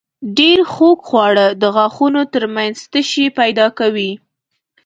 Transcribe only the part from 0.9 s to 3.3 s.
خواړه د غاښونو تر منځ تشې